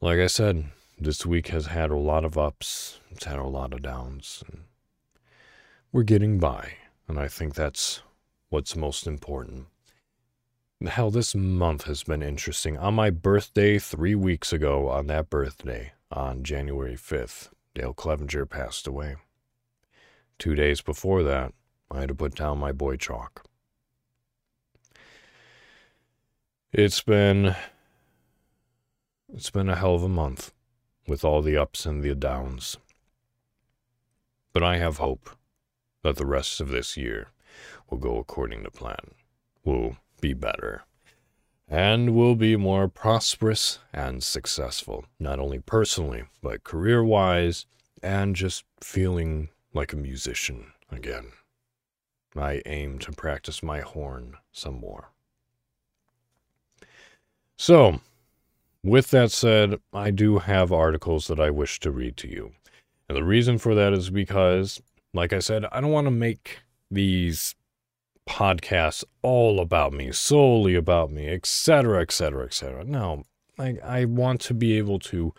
[0.00, 0.66] like I said,
[0.98, 4.42] this week has had a lot of ups, it's had a lot of downs.
[4.48, 4.62] And
[5.92, 6.72] we're getting by,
[7.06, 8.02] and I think that's
[8.48, 9.66] what's most important.
[10.86, 12.76] Hell, this month has been interesting.
[12.76, 18.86] On my birthday, three weeks ago, on that birthday, on January 5th, Dale Clevenger passed
[18.86, 19.16] away.
[20.38, 21.52] Two days before that,
[21.90, 23.44] I had to put down my boy Chok.
[26.72, 27.56] It's been
[29.32, 30.52] it's been a hell of a month
[31.06, 32.76] with all the ups and the downs.
[34.52, 35.30] But I have hope
[36.02, 37.28] that the rest of this year
[37.88, 39.14] will go according to plan.
[39.64, 40.84] Will be better.
[41.70, 47.66] And will be more prosperous and successful, not only personally, but career wise,
[48.02, 51.32] and just feeling like a musician again.
[52.36, 55.10] I aim to practice my horn some more.
[57.56, 58.00] So,
[58.84, 62.52] with that said, I do have articles that I wish to read to you.
[63.08, 64.80] And the reason for that is because,
[65.12, 67.54] like I said, I don't want to make these
[68.28, 72.84] podcasts all about me, solely about me, etc., etc., etc.
[72.84, 73.24] No,
[73.58, 75.32] I, I want to be able to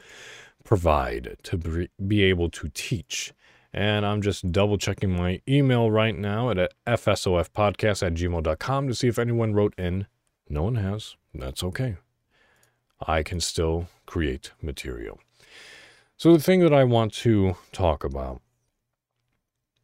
[0.64, 3.32] provide, to be able to teach.
[3.72, 9.08] And I'm just double checking my email right now at fsofpodcast at gmail.com to see
[9.08, 10.08] if anyone wrote in.
[10.50, 11.16] No one has.
[11.34, 11.98] That's okay.
[13.06, 15.20] I can still create material.
[16.18, 18.42] So, the thing that I want to talk about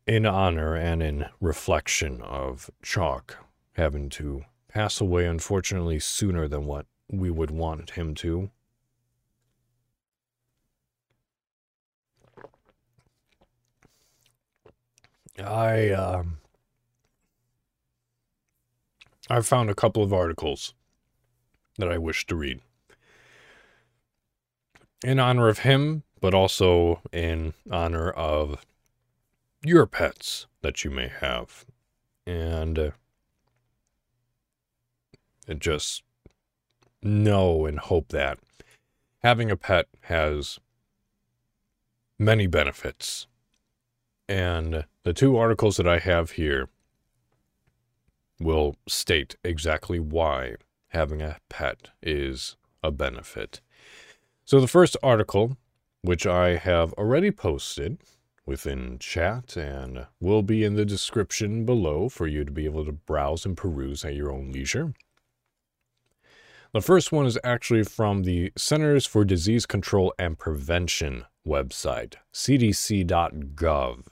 [0.07, 3.37] in honor and in reflection of Chok
[3.73, 8.49] having to pass away, unfortunately, sooner than what we would want him to.
[15.37, 16.37] I um,
[19.29, 20.73] I found a couple of articles
[21.77, 22.61] that I wish to read
[25.03, 28.65] in honor of him, but also in honor of
[29.67, 31.65] your pets that you may have.
[32.27, 32.91] And uh,
[35.59, 36.03] just
[37.01, 38.39] know and hope that
[39.23, 40.59] having a pet has
[42.17, 43.27] many benefits.
[44.27, 46.69] And the two articles that I have here
[48.39, 50.55] will state exactly why
[50.89, 53.61] having a pet is a benefit.
[54.45, 55.57] So, the first article,
[56.01, 57.97] which I have already posted
[58.45, 62.91] within chat and will be in the description below for you to be able to
[62.91, 64.93] browse and peruse at your own leisure.
[66.73, 74.07] The first one is actually from the Centers for Disease Control and Prevention website, cdc.gov.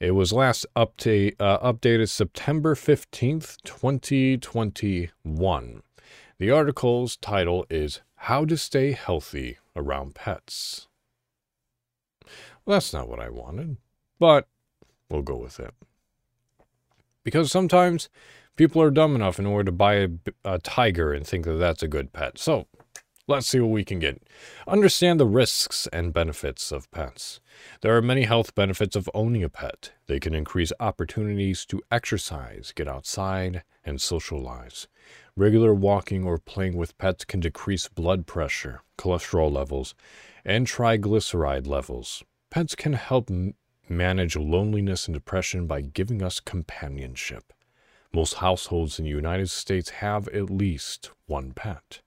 [0.00, 5.82] It was last update, uh, updated September 15th, 2021.
[6.38, 10.88] The article's title is how to Stay Healthy Around Pets.
[12.64, 13.76] Well, that's not what I wanted,
[14.18, 14.46] but
[15.08, 15.74] we'll go with it.
[17.24, 18.08] Because sometimes
[18.56, 20.08] people are dumb enough in order to buy a,
[20.44, 22.38] a tiger and think that that's a good pet.
[22.38, 22.66] So
[23.26, 24.22] let's see what we can get.
[24.66, 27.40] Understand the risks and benefits of pets.
[27.80, 29.92] There are many health benefits of owning a pet.
[30.06, 34.86] They can increase opportunities to exercise, get outside, and socialize.
[35.36, 39.94] Regular walking or playing with pets can decrease blood pressure, cholesterol levels,
[40.44, 42.22] and triglyceride levels.
[42.52, 43.30] Pets can help
[43.88, 47.50] manage loneliness and depression by giving us companionship.
[48.12, 52.02] Most households in the United States have at least one pet.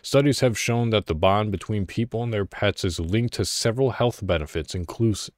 [0.00, 3.90] Studies have shown that the bond between people and their pets is linked to several
[3.90, 4.72] health benefits,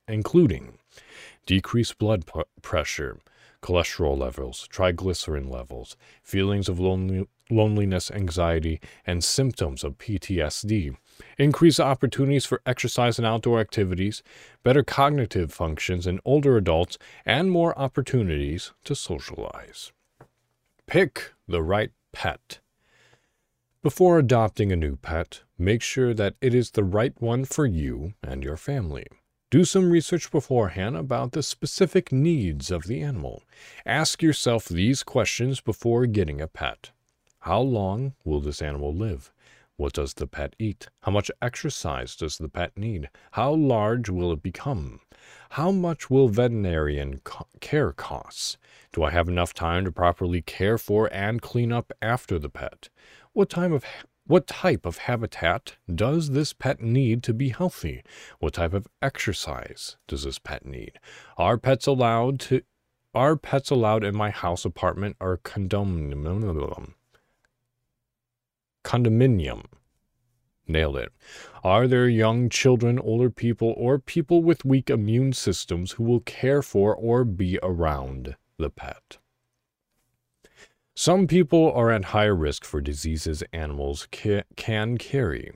[0.07, 0.79] including
[1.47, 2.27] decreased blood
[2.61, 3.17] pressure,
[3.63, 10.95] cholesterol levels, triglycerin levels, feelings of lonely, loneliness, anxiety, and symptoms of PTSD,
[11.39, 14.23] increased opportunities for exercise and outdoor activities,
[14.63, 19.93] better cognitive functions in older adults, and more opportunities to socialize.
[20.87, 22.59] Pick the right pet.
[23.83, 28.13] Before adopting a new pet, make sure that it is the right one for you
[28.23, 29.07] and your family.
[29.51, 33.43] Do some research beforehand about the specific needs of the animal.
[33.85, 36.91] Ask yourself these questions before getting a pet.
[37.41, 39.33] How long will this animal live?
[39.81, 40.91] What does the pet eat?
[41.05, 43.09] How much exercise does the pet need?
[43.31, 45.01] How large will it become?
[45.53, 48.59] How much will veterinarian co- care cost?
[48.93, 52.91] Do I have enough time to properly care for and clean up after the pet?
[53.33, 53.83] What time of
[54.27, 58.03] what type of habitat does this pet need to be healthy?
[58.39, 61.01] What type of exercise does this pet need?
[61.39, 62.61] Are pets allowed to
[63.15, 66.93] are pets allowed in my house, apartment, or condominium?
[68.85, 69.65] Condominium.
[70.67, 71.13] Nailed it.
[71.65, 76.63] Are there young children, older people, or people with weak immune systems who will care
[76.63, 79.19] for or be around the pet?
[80.95, 85.53] Some people are at higher risk for diseases animals ca- can carry.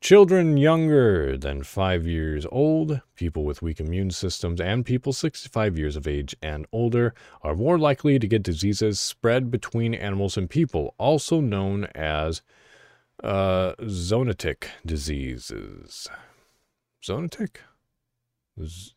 [0.00, 5.94] Children younger than 5 years old, people with weak immune systems, and people 65 years
[5.94, 10.94] of age and older are more likely to get diseases spread between animals and people,
[10.96, 12.40] also known as
[13.22, 16.08] uh, zoonotic diseases.
[17.04, 17.56] Zoonotic?
[18.58, 18.94] Z-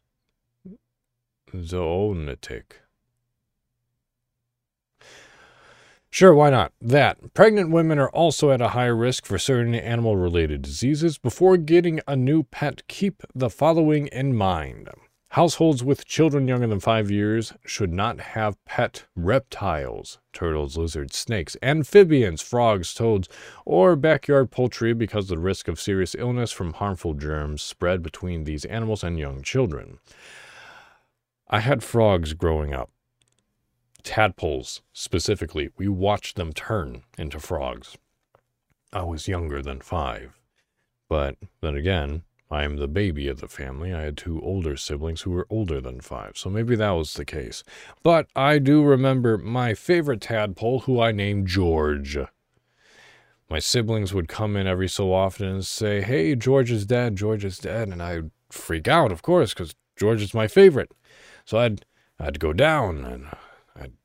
[1.54, 2.64] zoonotic.
[6.14, 6.72] Sure, why not?
[6.80, 7.34] That.
[7.34, 11.18] Pregnant women are also at a higher risk for certain animal related diseases.
[11.18, 14.90] Before getting a new pet, keep the following in mind.
[15.30, 21.58] Households with children younger than five years should not have pet reptiles, turtles, lizards, snakes,
[21.64, 23.28] amphibians, frogs, toads,
[23.66, 28.44] or backyard poultry because of the risk of serious illness from harmful germs spread between
[28.44, 29.98] these animals and young children.
[31.50, 32.92] I had frogs growing up
[34.04, 37.98] tadpoles specifically, we watched them turn into frogs.
[38.92, 40.40] I was younger than five.
[41.10, 43.94] But then again, I am the baby of the family.
[43.94, 47.26] I had two older siblings who were older than five, so maybe that was the
[47.26, 47.64] case.
[48.04, 52.18] But I do remember my favorite tadpole, who I named George.
[53.50, 57.44] My siblings would come in every so often and say, Hey, George is dead, George
[57.44, 57.90] is dead.
[57.90, 60.92] And I'd freak out, of course, because George is my favorite.
[61.46, 61.86] So I'd,
[62.20, 63.28] I'd go down and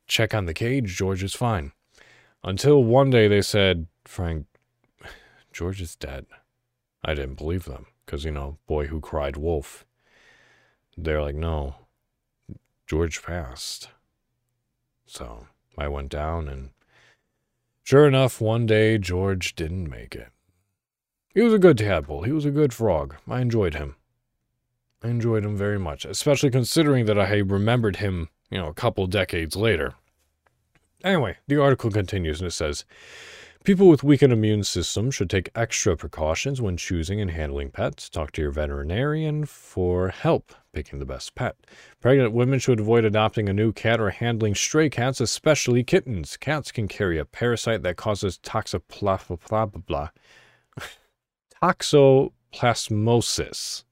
[0.09, 0.97] check on the cage.
[0.97, 1.73] George is fine.
[2.43, 4.47] Until one day they said, Frank,
[5.53, 6.27] George is dead.
[7.05, 9.85] I didn't believe them because, you know, boy who cried wolf.
[10.97, 11.77] They're like, no,
[12.87, 13.91] George passed.
[15.07, 15.47] So
[15.77, 16.71] I went down and
[17.85, 20.29] sure enough, one day George didn't make it.
[21.35, 22.23] He was a good tadpole.
[22.23, 23.15] He was a good frog.
[23.29, 23.97] I enjoyed him.
[25.03, 29.07] I enjoyed him very much, especially considering that I remembered him you know, a couple
[29.07, 29.95] decades later.
[31.05, 32.85] Anyway, the article continues and it says
[33.65, 38.09] People with weakened immune systems should take extra precautions when choosing and handling pets.
[38.09, 41.57] Talk to your veterinarian for help picking the best pet.
[42.01, 46.39] Pregnant women should avoid adopting a new cat or handling stray cats, especially kittens.
[46.39, 48.39] Cats can carry a parasite that causes
[51.63, 53.85] toxoplasmosis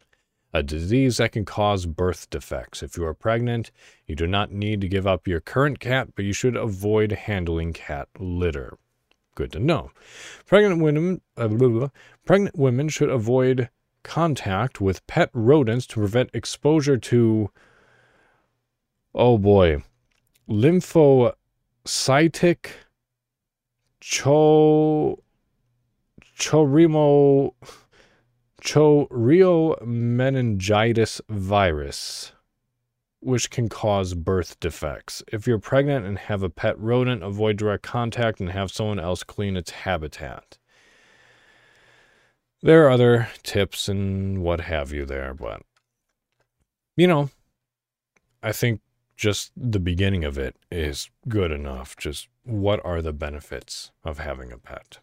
[0.53, 2.83] a disease that can cause birth defects.
[2.83, 3.71] If you are pregnant,
[4.07, 7.73] you do not need to give up your current cat, but you should avoid handling
[7.73, 8.79] cat litter.
[9.35, 9.91] Good to know.
[10.47, 11.89] Pregnant women, uh, blah, blah,
[12.25, 13.69] pregnant women should avoid
[14.03, 17.51] contact with pet rodents to prevent exposure to,
[19.15, 19.83] oh boy,
[20.49, 21.35] lymphocytic
[24.01, 25.23] cho,
[26.39, 27.53] chorimo
[28.67, 32.33] choriomeningitis virus,
[33.21, 35.23] which can cause birth defects.
[35.33, 39.23] If you're pregnant and have a pet rodent, avoid direct contact and have someone else
[39.23, 40.59] clean its habitat.
[42.61, 45.63] There are other tips and what have you there, but
[46.97, 47.31] you know,
[48.43, 48.81] I think
[49.17, 51.97] just the beginning of it is good enough.
[51.97, 54.99] Just what are the benefits of having a pet?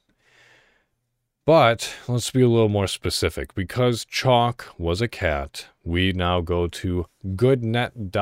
[1.46, 3.54] But let's be a little more specific.
[3.54, 8.22] Because Chok was a cat, we now go to goodnet.org.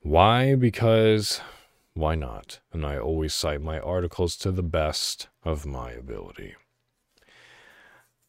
[0.00, 0.54] Why?
[0.56, 1.40] Because
[1.94, 2.58] why not?
[2.72, 6.56] And I always cite my articles to the best of my ability.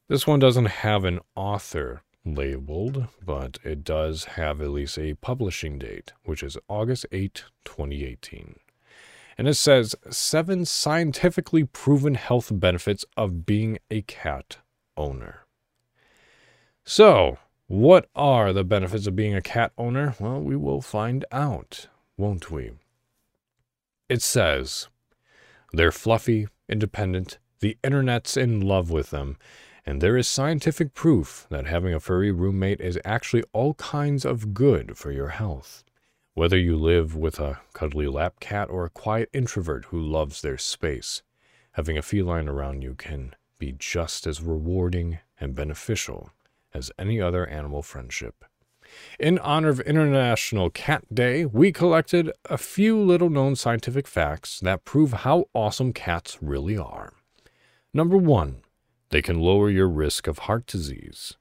[0.07, 5.80] This one doesn't have an author labeled, but it does have at least a publishing
[5.80, 8.59] date, which is August 8, 2018
[9.38, 14.57] and it says seven scientifically proven health benefits of being a cat
[14.95, 15.41] owner.
[16.83, 20.15] So, what are the benefits of being a cat owner?
[20.19, 22.71] Well, we will find out, won't we?
[24.09, 24.88] It says
[25.73, 29.38] they're fluffy, independent, the internet's in love with them,
[29.85, 34.53] and there is scientific proof that having a furry roommate is actually all kinds of
[34.53, 35.83] good for your health.
[36.38, 40.59] Whether you live with a cuddly lap cat or a quiet introvert who loves their
[40.59, 41.23] space,
[41.71, 46.29] having a feline around you can be just as rewarding and beneficial
[46.75, 48.45] as any other animal friendship.
[49.19, 54.85] In honor of International Cat Day, we collected a few little known scientific facts that
[54.85, 57.13] prove how awesome cats really are.
[57.95, 58.61] Number one,
[59.09, 61.35] they can lower your risk of heart disease.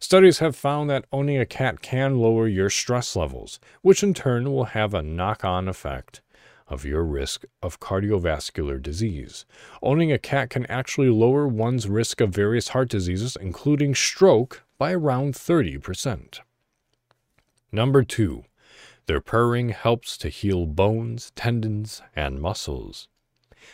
[0.00, 4.52] Studies have found that owning a cat can lower your stress levels, which in turn
[4.52, 6.20] will have a knock on effect
[6.68, 9.46] of your risk of cardiovascular disease.
[9.82, 14.92] Owning a cat can actually lower one's risk of various heart diseases, including stroke, by
[14.92, 16.40] around 30%.
[17.72, 18.44] Number two,
[19.06, 23.08] their purring helps to heal bones, tendons, and muscles.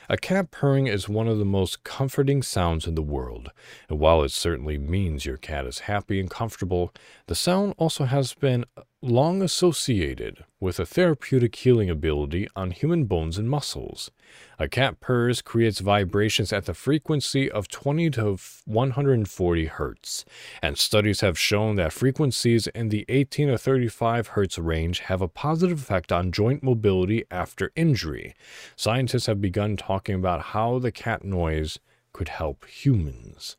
[0.09, 3.51] A cat purring is one of the most comforting sounds in the world,
[3.88, 6.93] and while it certainly means your cat is happy and comfortable,
[7.26, 8.64] the sound also has been
[9.05, 14.12] long associated with a therapeutic healing ability on human bones and muscles.
[14.61, 20.24] A cat purrs creates vibrations at the frequency of 20 to 140 hertz,
[20.62, 25.26] and studies have shown that frequencies in the 18 to 35 hertz range have a
[25.26, 28.34] positive effect on joint mobility after injury.
[28.76, 31.80] Scientists have begun talking about how the cat noise
[32.12, 33.57] could help humans.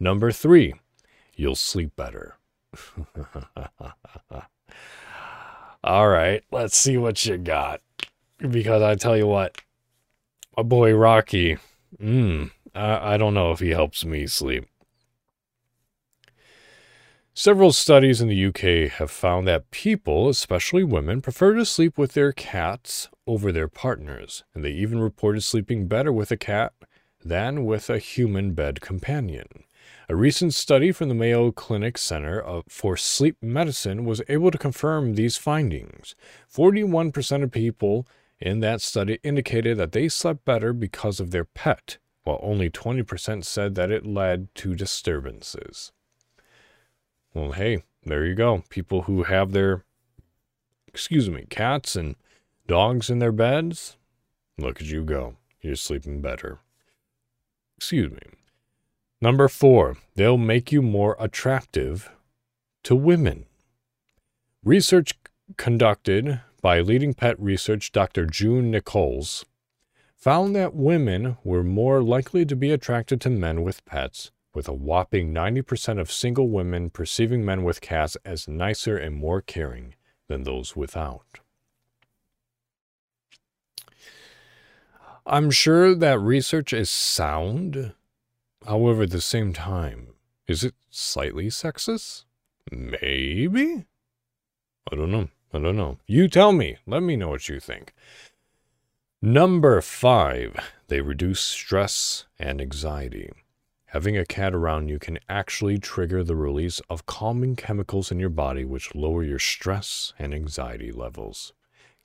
[0.00, 0.72] Number 3.
[1.36, 2.38] You'll sleep better.
[5.82, 7.80] All right, let's see what you got.
[8.38, 9.60] Because I tell you what,
[10.56, 11.58] my boy Rocky,
[12.00, 14.66] mm, I, I don't know if he helps me sleep.
[17.36, 22.12] Several studies in the UK have found that people, especially women, prefer to sleep with
[22.12, 26.72] their cats over their partners, and they even reported sleeping better with a cat
[27.24, 29.64] than with a human bed companion.
[30.06, 34.58] A recent study from the Mayo Clinic Center uh, for Sleep Medicine was able to
[34.58, 36.14] confirm these findings.
[36.52, 38.06] 41% of people
[38.38, 43.46] in that study indicated that they slept better because of their pet, while only 20%
[43.46, 45.90] said that it led to disturbances.
[47.32, 48.62] Well, hey, there you go.
[48.68, 49.84] People who have their,
[50.86, 52.16] excuse me, cats and
[52.66, 53.96] dogs in their beds,
[54.58, 55.36] look at you go.
[55.62, 56.58] You're sleeping better.
[57.78, 58.43] Excuse me.
[59.24, 62.10] Number four, they'll make you more attractive
[62.82, 63.46] to women.
[64.62, 65.14] Research
[65.56, 68.26] conducted by leading pet research Dr.
[68.26, 69.46] June Nichols
[70.14, 74.74] found that women were more likely to be attracted to men with pets, with a
[74.74, 79.94] whopping 90% of single women perceiving men with cats as nicer and more caring
[80.28, 81.40] than those without.
[85.24, 87.94] I'm sure that research is sound
[88.66, 90.14] However, at the same time,
[90.46, 92.24] is it slightly sexist?
[92.70, 93.84] Maybe?
[94.90, 95.28] I don't know.
[95.52, 95.98] I don't know.
[96.06, 96.78] You tell me.
[96.86, 97.92] Let me know what you think.
[99.20, 100.56] Number five,
[100.88, 103.30] they reduce stress and anxiety.
[103.86, 108.28] Having a cat around you can actually trigger the release of calming chemicals in your
[108.30, 111.52] body, which lower your stress and anxiety levels.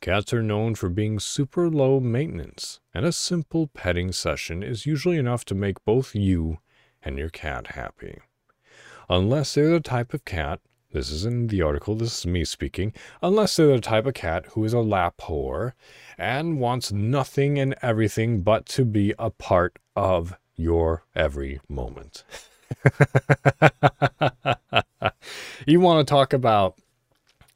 [0.02, 5.18] Cats are known for being super low maintenance, and a simple petting session is usually
[5.18, 6.60] enough to make both you
[7.04, 8.20] and your cat happy.
[9.10, 10.62] Unless they're the type of cat,
[10.94, 14.46] this is in the article, this is me speaking, unless they're the type of cat
[14.54, 15.74] who is a lap whore
[16.18, 22.24] and wants nothing and everything but to be a part of your every moment.
[25.68, 26.78] you want to talk about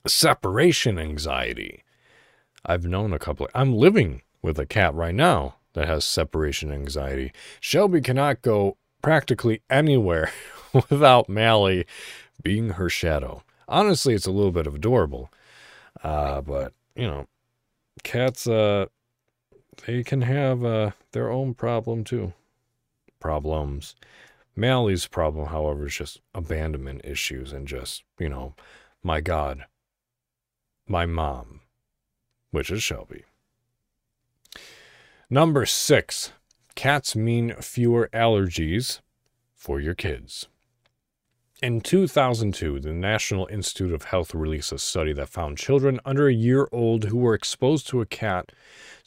[0.05, 1.83] separation anxiety
[2.65, 3.47] I've known a couple.
[3.53, 7.33] I'm living with a cat right now that has separation anxiety.
[7.59, 10.31] Shelby cannot go practically anywhere
[10.73, 11.85] without Mally
[12.41, 13.43] being her shadow.
[13.67, 15.29] Honestly, it's a little bit adorable.
[16.03, 17.27] Uh, but, you know,
[18.03, 18.85] cats, uh,
[19.85, 22.33] they can have uh, their own problem too.
[23.19, 23.95] Problems.
[24.55, 28.53] Mally's problem, however, is just abandonment issues and just, you know,
[29.01, 29.65] my God,
[30.87, 31.61] my mom,
[32.53, 33.23] which is Shelby.
[35.27, 36.33] Number six,
[36.75, 38.99] cats mean fewer allergies
[39.55, 40.47] for your kids.
[41.63, 46.33] In 2002, the National Institute of Health released a study that found children under a
[46.33, 48.51] year old who were exposed to a cat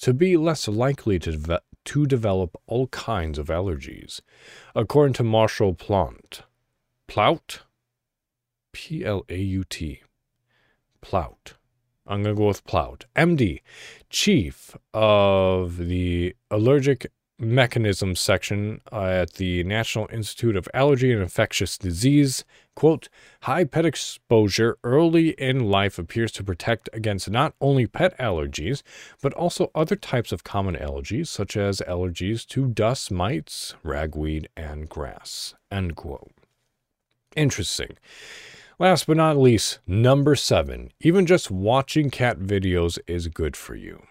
[0.00, 4.20] to be less likely to, de- to develop all kinds of allergies.
[4.74, 6.42] According to Marshall Plant,
[7.06, 7.60] Plout,
[8.72, 10.00] P L A U T,
[11.00, 11.55] Plout,
[12.06, 13.04] I'm going to go with Plout.
[13.16, 13.60] MD,
[14.10, 22.44] chief of the Allergic mechanism section at the National Institute of Allergy and Infectious Disease.
[22.74, 23.08] Quote,
[23.42, 28.82] high pet exposure early in life appears to protect against not only pet allergies,
[29.22, 34.88] but also other types of common allergies, such as allergies to dust mites, ragweed, and
[34.88, 35.54] grass.
[35.70, 36.32] End quote.
[37.34, 37.96] Interesting.
[38.78, 44.02] Last but not least, number seven, even just watching cat videos is good for you.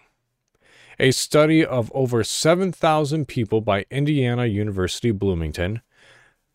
[0.98, 5.82] A study of over 7,000 people by Indiana University Bloomington,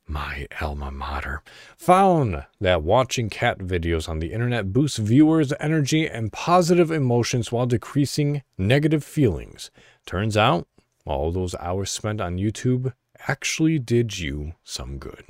[0.05, 1.41] my alma mater,
[1.77, 7.65] found that watching cat videos on the internet boosts viewers' energy and positive emotions while
[7.65, 9.71] decreasing negative feelings.
[10.05, 10.67] Turns out,
[11.05, 12.91] all those hours spent on YouTube
[13.29, 15.23] actually did you some good.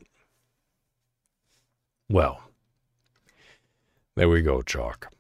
[2.10, 2.42] Well,
[4.16, 5.12] there we go, Chok.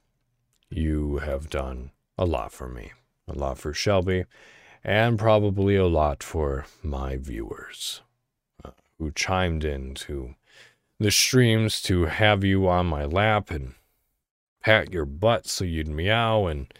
[0.69, 2.91] You have done a lot for me
[3.31, 4.25] a lot for Shelby,
[4.83, 8.01] and probably a lot for my viewers
[8.63, 10.35] uh, who chimed in to
[10.99, 13.73] the streams to have you on my lap and
[14.61, 16.71] pat your butt so you'd meow and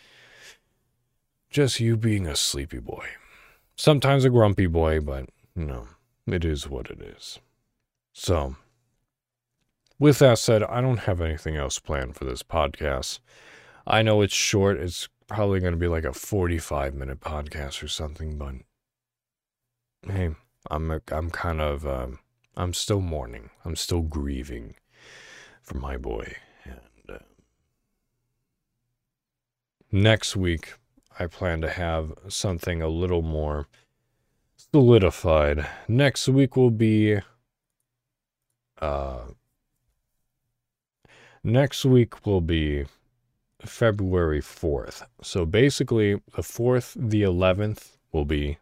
[1.50, 3.06] just you being a sleepy boy.
[3.76, 5.88] Sometimes a grumpy boy, but you know,
[6.28, 7.40] it is what it is.
[8.14, 8.56] So,
[10.02, 13.20] with that said, I don't have anything else planned for this podcast.
[13.86, 17.88] I know it's short, it's probably going to be like a 45 minute podcast or
[17.88, 18.56] something, but
[20.12, 20.32] hey,
[20.72, 22.18] I'm I'm kind of um,
[22.58, 23.52] I'm still mourning.
[23.64, 24.74] I'm still grieving
[25.62, 26.34] for my boy.
[26.66, 27.20] And uh,
[29.92, 30.74] next week,
[31.20, 33.68] I plan to have something a little more
[34.56, 35.68] solidified.
[35.88, 37.20] Next week will be
[38.80, 39.26] uh
[41.44, 42.86] next week will be
[43.62, 45.04] February 4th.
[45.22, 48.58] So basically, the 4th, the 11th will be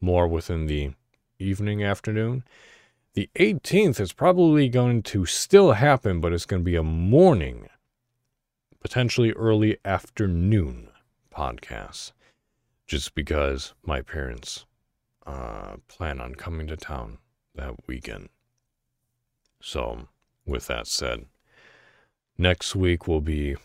[0.00, 0.92] more within the
[1.38, 2.44] evening, afternoon.
[3.14, 7.68] The 18th is probably going to still happen, but it's going to be a morning,
[8.80, 10.88] potentially early afternoon
[11.34, 12.12] podcast,
[12.86, 14.66] just because my parents
[15.26, 17.18] uh, plan on coming to town
[17.54, 18.28] that weekend.
[19.60, 20.08] So,
[20.44, 21.24] with that said,
[22.38, 23.56] next week will be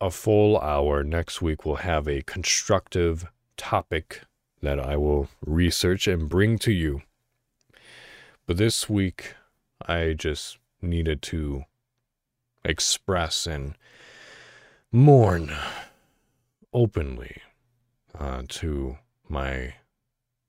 [0.00, 1.04] a full hour.
[1.04, 4.22] Next week, we'll have a constructive topic
[4.62, 7.02] that I will research and bring to you.
[8.46, 9.34] But this week,
[9.86, 11.64] I just needed to
[12.64, 13.74] express and
[14.92, 15.52] mourn
[16.72, 17.36] openly
[18.18, 18.98] uh, to
[19.28, 19.74] my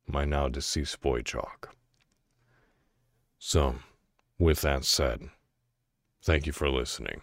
[0.07, 1.73] my now deceased boy Chok.
[3.39, 3.75] So,
[4.37, 5.29] with that said,
[6.21, 7.21] thank you for listening.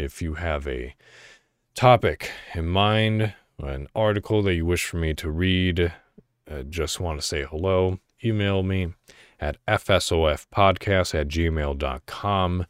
[0.00, 0.94] If you have a
[1.74, 5.92] topic in mind, an article that you wish for me to read,
[6.50, 8.94] uh, just want to say hello, email me
[9.38, 12.66] at fsofpodcast at gmail.com,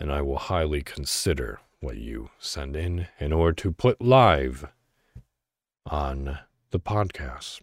[0.00, 4.64] and I will highly consider what you send in in order to put live
[5.84, 6.38] on
[6.70, 7.60] the podcast.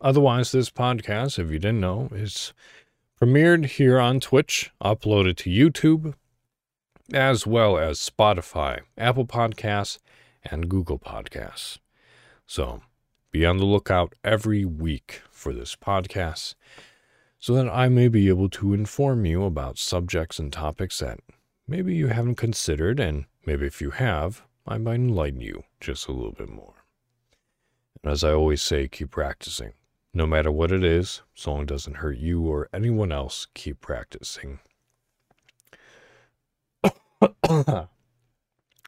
[0.00, 2.52] Otherwise, this podcast, if you didn't know, is
[3.22, 6.14] premiered here on Twitch, uploaded to YouTube,
[7.12, 9.98] as well as Spotify, Apple Podcasts,
[10.44, 11.78] and Google Podcasts.
[12.46, 12.82] So
[13.30, 16.54] be on the lookout every week for this podcast
[17.38, 21.20] so that I may be able to inform you about subjects and topics that
[21.66, 26.12] maybe you haven't considered, and maybe if you have, I might enlighten you just a
[26.12, 26.84] little bit more.
[28.02, 29.72] And as I always say, keep practicing.
[30.14, 34.60] No matter what it is, so long doesn't hurt you or anyone else, keep practicing.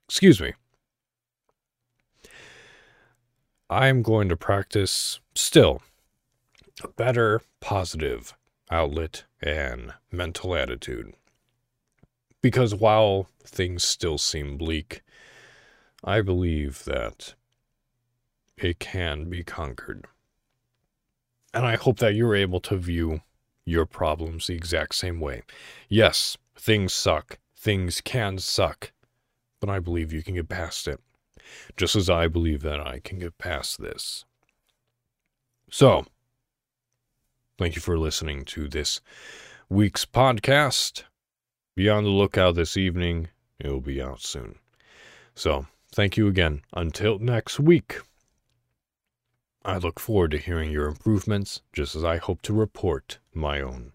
[0.09, 0.53] Excuse me.
[3.68, 5.82] I am going to practice still
[6.82, 8.34] a better positive
[8.70, 11.14] outlet and mental attitude.
[12.43, 15.03] Because while things still seem bleak,
[16.05, 17.34] I believe that
[18.57, 20.07] it can be conquered.
[21.53, 23.22] And I hope that you're able to view
[23.64, 25.43] your problems the exact same way.
[25.89, 28.93] Yes, things suck things can suck,
[29.59, 31.01] but I believe you can get past it.
[31.77, 34.25] Just as I believe that I can get past this.
[35.69, 36.07] So,
[37.59, 39.01] thank you for listening to this
[39.69, 41.03] week's podcast.
[41.75, 43.31] Be on the lookout this evening.
[43.59, 44.61] It will be out soon.
[45.35, 46.62] So, thank you again.
[46.73, 47.99] Until next week.
[49.64, 53.91] I look forward to hearing your improvements, just as I hope to report my own.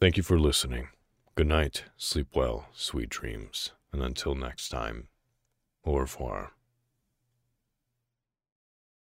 [0.00, 0.88] Thank you for listening.
[1.36, 5.08] Good night, sleep well, sweet dreams, and until next time,
[5.84, 6.52] au revoir.